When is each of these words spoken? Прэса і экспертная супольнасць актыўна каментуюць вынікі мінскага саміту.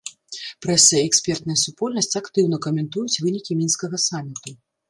Прэса 0.65 0.95
і 1.01 1.09
экспертная 1.09 1.57
супольнасць 1.65 2.17
актыўна 2.21 2.61
каментуюць 2.67 3.21
вынікі 3.27 3.61
мінскага 3.63 4.05
саміту. 4.09 4.61